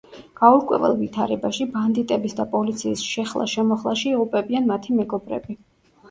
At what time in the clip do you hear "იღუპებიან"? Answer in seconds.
4.13-4.65